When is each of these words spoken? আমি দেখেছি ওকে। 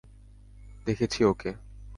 আমি 0.67 0.83
দেখেছি 0.85 1.19
ওকে। 1.23 1.51